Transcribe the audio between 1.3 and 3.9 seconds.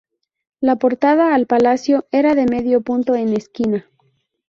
al Palacio era de medio punto en esquina.